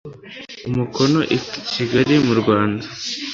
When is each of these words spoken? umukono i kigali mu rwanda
umukono 0.69 1.19
i 1.37 1.39
kigali 1.71 2.15
mu 2.25 2.33
rwanda 2.39 2.85